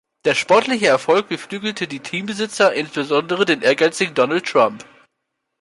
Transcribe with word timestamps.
Der 0.25 0.33
sportliche 0.33 0.87
Erfolg 0.87 1.27
beflügelte 1.29 1.87
die 1.87 1.99
Teambesitzer, 1.99 2.73
insbesondere 2.73 3.45
den 3.45 3.61
ehrgeizigen 3.61 4.15
Donald 4.15 4.47
Trump. 4.47 4.83